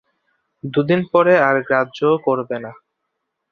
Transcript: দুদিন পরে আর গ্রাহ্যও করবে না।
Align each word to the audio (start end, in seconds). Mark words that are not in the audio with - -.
দুদিন 0.63 1.01
পরে 1.11 1.33
আর 1.47 1.55
গ্রাহ্যও 1.67 2.15
করবে 2.25 2.57
না। 2.63 2.71